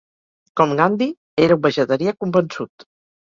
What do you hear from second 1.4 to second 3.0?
era un vegetarià convençut.